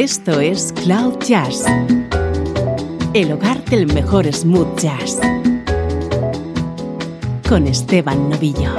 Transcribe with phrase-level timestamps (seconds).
[0.00, 1.64] Esto es Cloud Jazz,
[3.14, 5.18] el hogar del mejor smooth jazz,
[7.48, 8.76] con Esteban Novillo.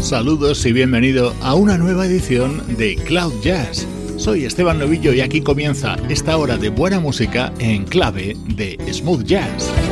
[0.00, 3.86] Saludos y bienvenido a una nueva edición de Cloud Jazz.
[4.22, 9.24] Soy Esteban Novillo y aquí comienza esta hora de buena música en clave de smooth
[9.24, 9.91] jazz.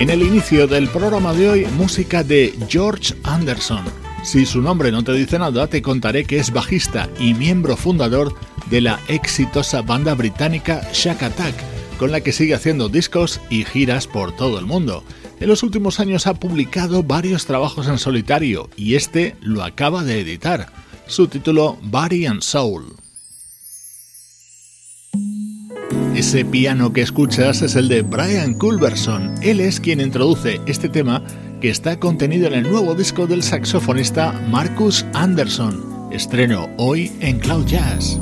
[0.00, 3.84] En el inicio del programa de hoy, música de George Anderson.
[4.24, 8.34] Si su nombre no te dice nada, te contaré que es bajista y miembro fundador
[8.70, 11.54] de la exitosa banda británica Shack Attack,
[11.98, 15.04] con la que sigue haciendo discos y giras por todo el mundo.
[15.38, 20.20] En los últimos años ha publicado varios trabajos en solitario y este lo acaba de
[20.20, 20.72] editar.
[21.08, 22.96] Su título Body and Soul.
[26.20, 29.36] Ese piano que escuchas es el de Brian Culberson.
[29.40, 31.24] Él es quien introduce este tema
[31.62, 36.10] que está contenido en el nuevo disco del saxofonista Marcus Anderson.
[36.12, 38.18] Estreno hoy en Cloud Jazz.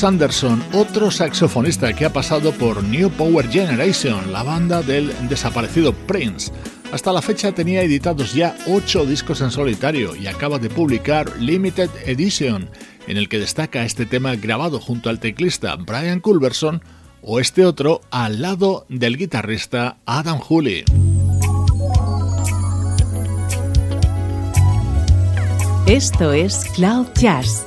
[0.00, 6.50] Anderson, otro saxofonista que ha pasado por New Power Generation, la banda del desaparecido Prince.
[6.92, 11.90] Hasta la fecha tenía editados ya ocho discos en solitario y acaba de publicar Limited
[12.06, 12.70] Edition,
[13.06, 16.82] en el que destaca este tema grabado junto al teclista Brian Culberson
[17.20, 20.84] o este otro al lado del guitarrista Adam Hooley.
[25.86, 27.66] Esto es Cloud Jazz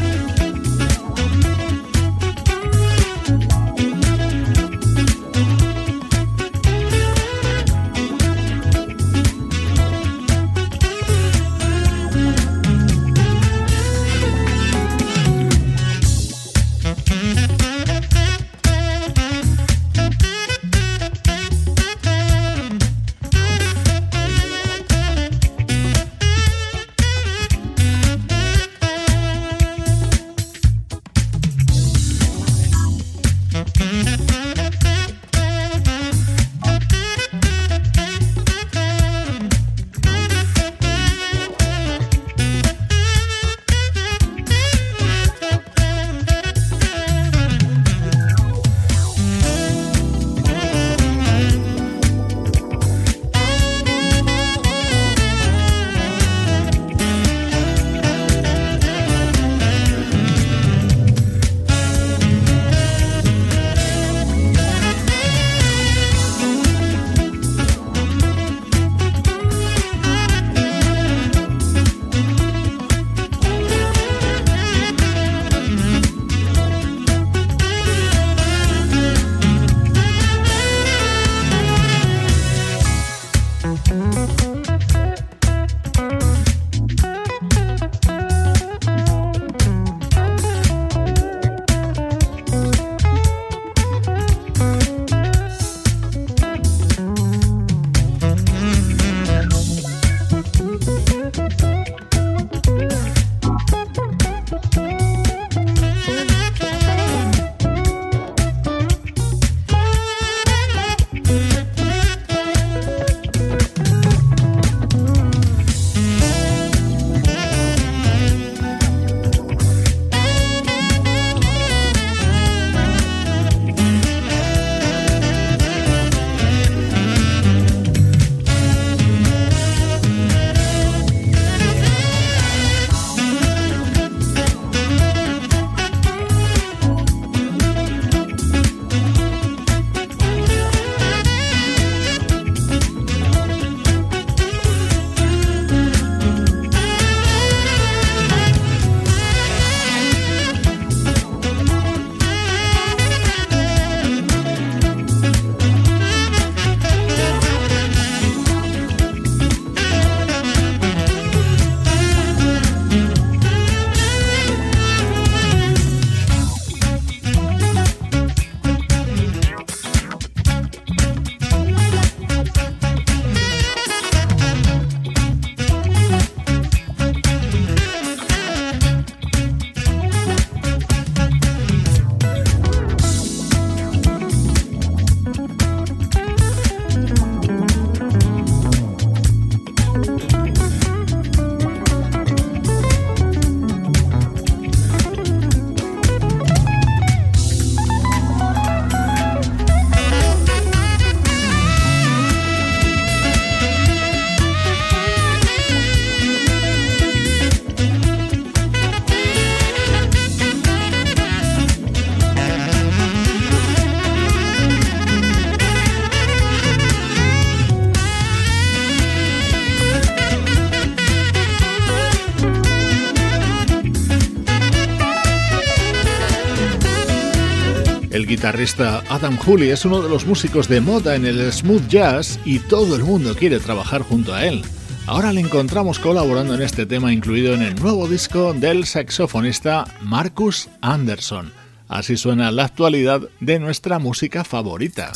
[228.41, 232.57] Guitarrista Adam Hooley es uno de los músicos de moda en el smooth jazz y
[232.57, 234.63] todo el mundo quiere trabajar junto a él.
[235.05, 240.69] Ahora le encontramos colaborando en este tema incluido en el nuevo disco del saxofonista Marcus
[240.81, 241.53] Anderson.
[241.87, 245.11] Así suena la actualidad de nuestra música favorita.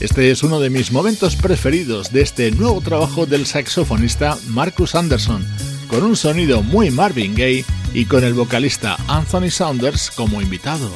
[0.00, 5.46] Este es uno de mis momentos preferidos de este nuevo trabajo del saxofonista Marcus Anderson,
[5.88, 10.90] con un sonido muy Marvin Gaye y con el vocalista Anthony Saunders como invitado.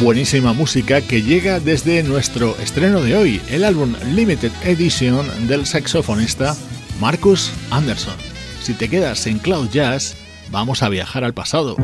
[0.00, 6.56] Buenísima música que llega desde nuestro estreno de hoy, el álbum Limited Edition del saxofonista
[7.00, 8.16] Marcus Anderson.
[8.60, 10.16] Si te quedas en Cloud Jazz,
[10.50, 11.76] vamos a viajar al pasado.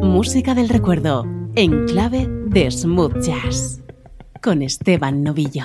[0.00, 3.80] música del recuerdo en clave de smooth jazz
[4.40, 5.64] con Esteban Novillo.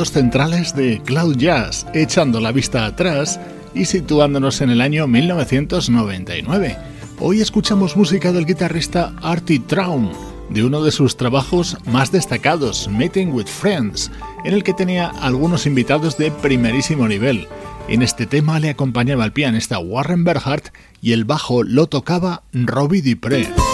[0.00, 3.38] Centrales de Cloud Jazz, echando la vista atrás
[3.74, 6.76] y situándonos en el año 1999.
[7.20, 10.10] Hoy escuchamos música del guitarrista Artie Traum,
[10.48, 14.10] de uno de sus trabajos más destacados, Meeting with Friends,
[14.44, 17.46] en el que tenía algunos invitados de primerísimo nivel.
[17.88, 23.02] En este tema le acompañaba el pianista Warren Berhardt y el bajo lo tocaba Robbie
[23.02, 23.71] Dupree.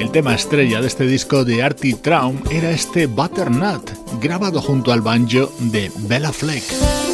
[0.00, 5.00] El tema estrella de este disco de Artie Traum era este Butternut, grabado junto al
[5.00, 7.05] banjo de Bella Fleck.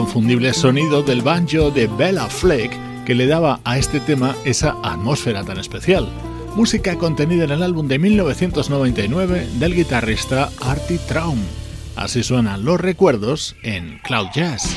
[0.00, 5.44] Inconfundible sonido del banjo de Bella Fleck que le daba a este tema esa atmósfera
[5.44, 6.08] tan especial.
[6.56, 11.38] Música contenida en el álbum de 1999 del guitarrista Artie Traum.
[11.96, 14.74] Así suenan los recuerdos en Cloud Jazz.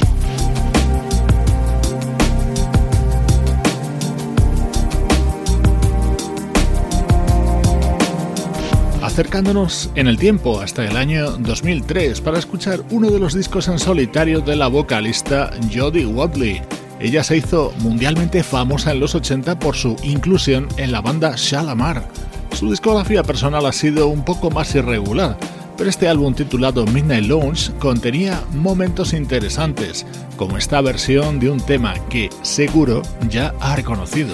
[9.13, 13.77] Acercándonos en el tiempo hasta el año 2003 para escuchar uno de los discos en
[13.77, 16.63] solitario de la vocalista Jodie Wadley.
[16.99, 22.07] Ella se hizo mundialmente famosa en los 80 por su inclusión en la banda Shalamar.
[22.53, 25.37] Su discografía personal ha sido un poco más irregular,
[25.77, 31.93] pero este álbum titulado Midnight Launch contenía momentos interesantes, como esta versión de un tema
[32.09, 34.33] que seguro ya ha reconocido.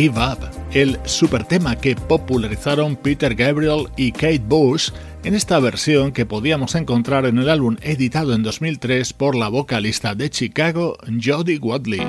[0.00, 0.38] Give Up,
[0.72, 4.92] el super tema que popularizaron Peter Gabriel y Kate Bush
[5.24, 10.14] en esta versión que podíamos encontrar en el álbum editado en 2003 por la vocalista
[10.14, 12.00] de Chicago, Jodie Wadley.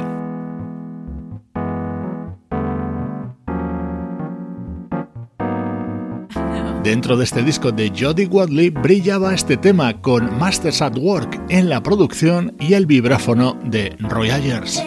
[6.86, 11.67] Dentro de este disco de Jodie Wadley brillaba este tema con Masters at Work en
[11.67, 14.82] la producción y el vibráfono de Roy Ayers.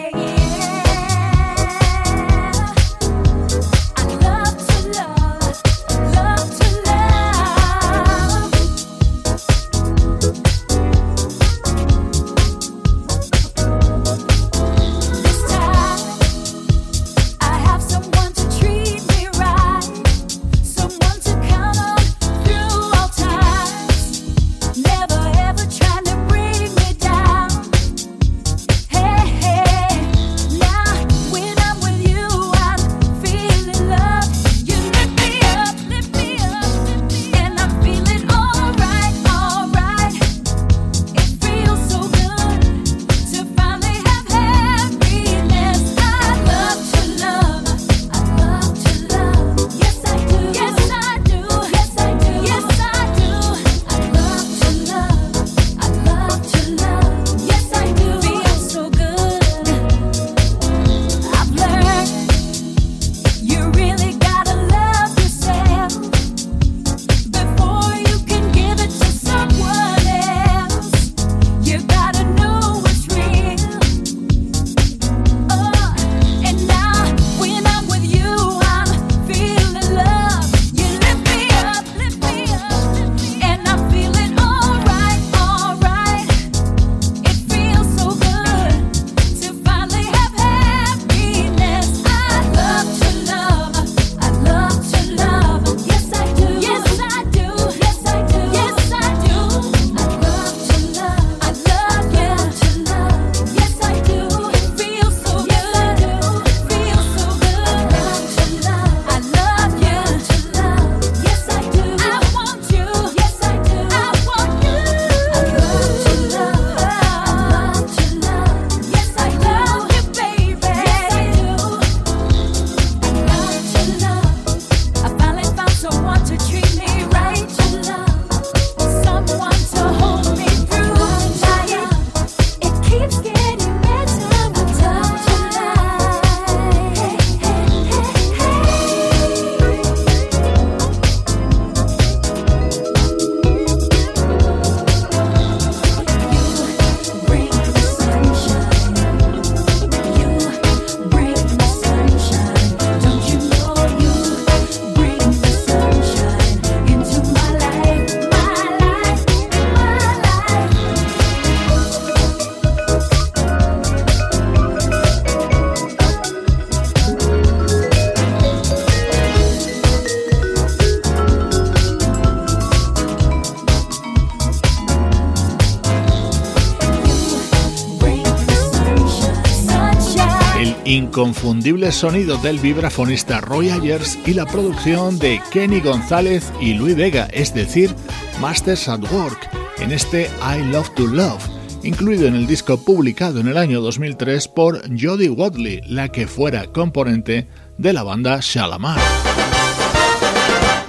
[180.95, 187.27] Inconfundible sonido del vibrafonista Roy Ayers y la producción de Kenny González y Luis Vega,
[187.33, 187.93] es decir,
[188.39, 191.43] Masters at Work, en este I Love to Love,
[191.83, 196.65] incluido en el disco publicado en el año 2003 por Jodie Wadley, la que fuera
[196.67, 198.99] componente de la banda Shalamar.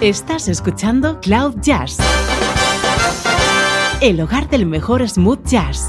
[0.01, 1.99] Estás escuchando Cloud Jazz,
[4.01, 5.89] el hogar del mejor smooth jazz.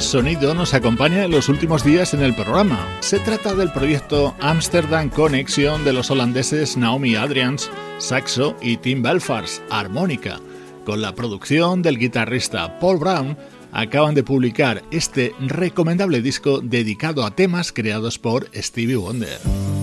[0.00, 2.86] Sonido nos acompaña en los últimos días en el programa.
[3.00, 9.62] Se trata del proyecto Amsterdam Connection de los holandeses Naomi Adrians, saxo y Tim Belfars,
[9.70, 10.40] armónica.
[10.84, 13.38] Con la producción del guitarrista Paul Brown,
[13.72, 19.75] acaban de publicar este recomendable disco dedicado a temas creados por Stevie Wonder.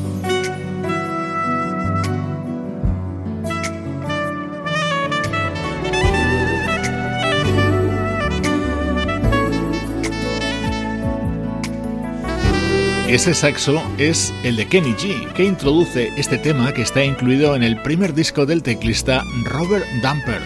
[13.13, 17.61] Ese saxo es el de Kenny G, que introduce este tema que está incluido en
[17.61, 20.41] el primer disco del teclista Robert Dumper.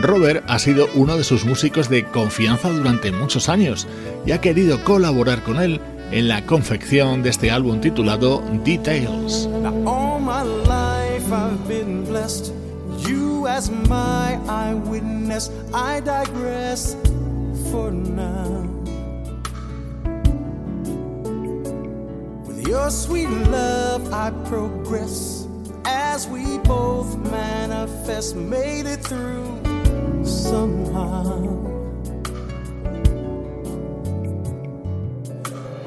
[0.00, 3.88] Robert ha sido uno de sus músicos de confianza durante muchos años
[4.24, 5.80] y ha querido colaborar con él
[6.12, 9.48] en la confección de este álbum titulado Details.
[22.74, 25.46] Your sweet love, I progress
[25.84, 28.34] as we both manifest.
[28.34, 31.46] Made it through somehow.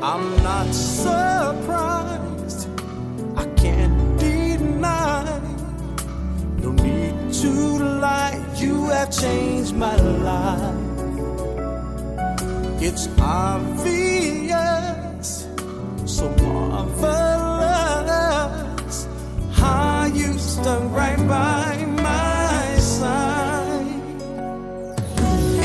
[0.02, 2.70] I'm not surprised,
[3.36, 5.42] I can't deny.
[6.64, 7.52] No need to
[8.06, 9.98] lie, you have changed my
[10.30, 10.76] life.
[12.80, 13.88] It's obvious,
[16.06, 16.30] so
[16.86, 18.28] marvelous
[19.54, 24.02] how you stuck right by my side,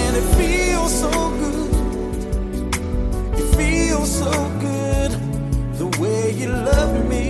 [0.03, 1.11] and it feels so
[1.43, 1.71] good.
[3.41, 5.13] It feels so good
[5.79, 7.25] the way you love me.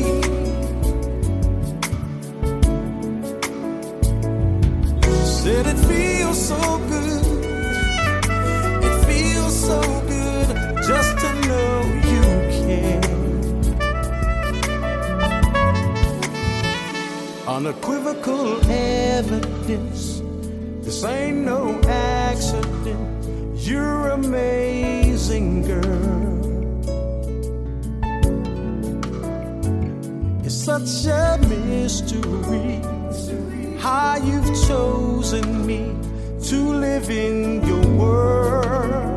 [5.25, 7.02] Said it feels so good.
[17.73, 20.21] Unequivocal evidence.
[20.85, 23.25] This ain't no accident.
[23.57, 26.43] You're amazing, girl.
[30.45, 32.83] It's such a mystery
[33.81, 35.97] how you've chosen me
[36.49, 39.12] to live in your world.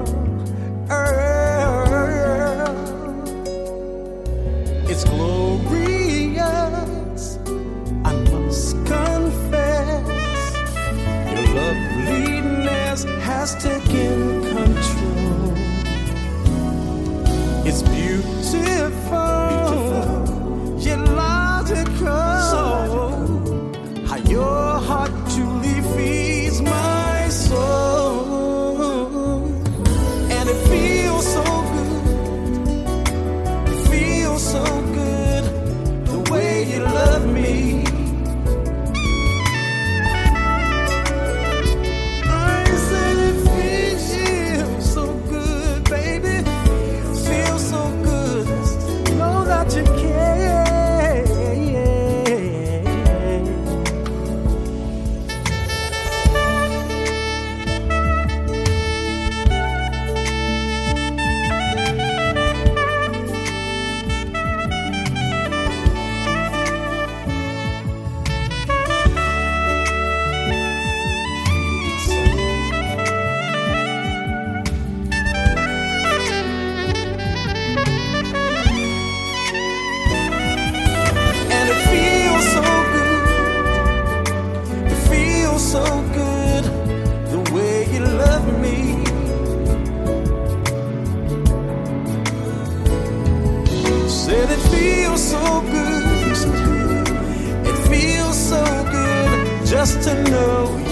[99.86, 100.84] Just to know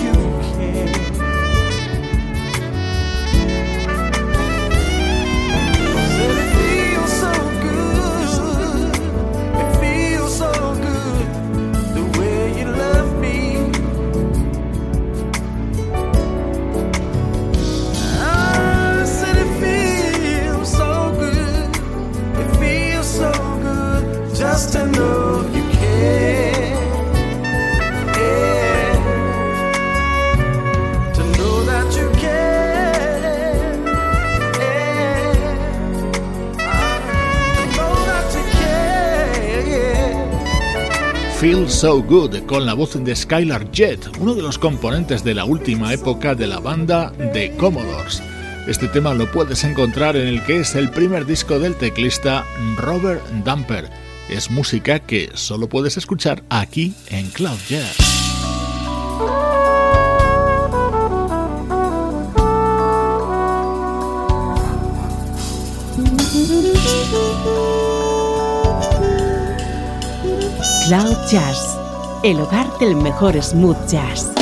[41.67, 45.93] So Good con la voz de Skylar Jett, uno de los componentes de la última
[45.93, 48.21] época de la banda The Commodores.
[48.67, 52.45] Este tema lo puedes encontrar en el que es el primer disco del teclista
[52.77, 53.89] Robert Dumper.
[54.29, 57.97] Es música que solo puedes escuchar aquí en Cloud Jazz.
[70.85, 71.77] Cloud Jazz,
[72.23, 74.32] el hogar del mejor smooth jazz.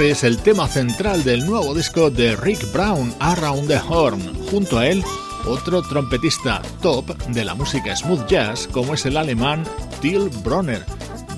[0.00, 4.34] El tema central del nuevo disco de Rick Brown, Around the Horn.
[4.50, 5.04] Junto a él,
[5.46, 9.62] otro trompetista top de la música smooth jazz como es el alemán
[10.00, 10.86] Till Bronner.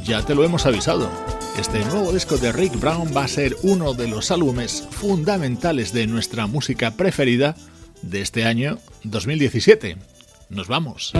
[0.04, 1.10] Ya te lo hemos avisado.
[1.58, 6.06] Este nuevo disco de Rick Brown va a ser uno de los álbumes fundamentales de
[6.06, 7.56] nuestra música preferida
[8.02, 9.96] de este año 2017.
[10.50, 11.12] Nos vamos.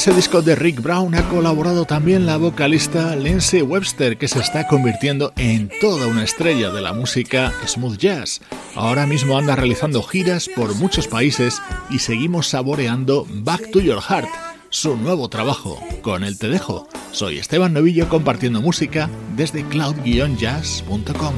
[0.00, 4.66] Ese disco de Rick Brown ha colaborado también la vocalista Lindsay Webster, que se está
[4.66, 8.40] convirtiendo en toda una estrella de la música smooth jazz.
[8.74, 11.60] Ahora mismo anda realizando giras por muchos países
[11.90, 14.28] y seguimos saboreando Back to Your Heart,
[14.70, 15.78] su nuevo trabajo.
[16.00, 16.88] Con el te dejo.
[17.12, 21.34] Soy Esteban Novillo compartiendo música desde cloud-jazz.com.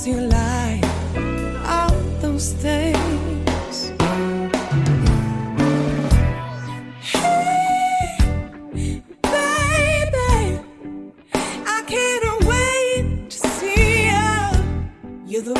[0.00, 0.84] things you like,
[1.66, 1.90] all
[2.20, 3.92] those things.
[7.02, 8.16] Hey,
[9.22, 10.60] baby,
[11.66, 14.28] I can't wait to see you.
[15.26, 15.54] You're the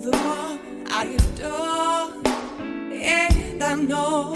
[0.00, 2.12] You're the one I adore,
[2.94, 4.32] and I know.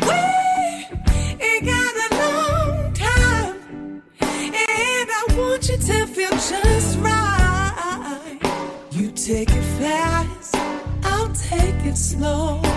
[0.00, 8.38] We ain't got a long time, and I want you to feel just right.
[8.92, 10.56] You take it fast,
[11.02, 12.73] I'll take it slow.